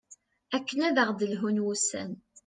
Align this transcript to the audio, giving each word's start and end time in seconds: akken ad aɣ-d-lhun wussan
akken 0.55 0.79
ad 0.87 0.97
aɣ-d-lhun 1.03 1.61
wussan 1.63 2.11